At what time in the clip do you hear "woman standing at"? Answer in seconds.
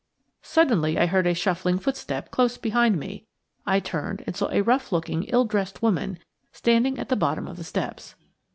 5.83-7.09